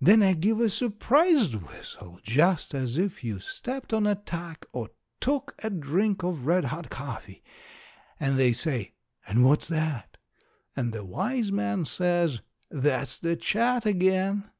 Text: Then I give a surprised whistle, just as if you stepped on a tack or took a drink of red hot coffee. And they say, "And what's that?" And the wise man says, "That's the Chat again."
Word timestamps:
Then 0.00 0.24
I 0.24 0.32
give 0.32 0.58
a 0.58 0.68
surprised 0.68 1.54
whistle, 1.54 2.18
just 2.24 2.74
as 2.74 2.98
if 2.98 3.22
you 3.22 3.38
stepped 3.38 3.92
on 3.94 4.08
a 4.08 4.16
tack 4.16 4.66
or 4.72 4.88
took 5.20 5.54
a 5.62 5.70
drink 5.70 6.24
of 6.24 6.46
red 6.46 6.64
hot 6.64 6.90
coffee. 6.90 7.44
And 8.18 8.36
they 8.36 8.54
say, 8.54 8.94
"And 9.24 9.44
what's 9.44 9.68
that?" 9.68 10.16
And 10.74 10.92
the 10.92 11.04
wise 11.04 11.52
man 11.52 11.84
says, 11.84 12.40
"That's 12.72 13.20
the 13.20 13.36
Chat 13.36 13.86
again." 13.86 14.50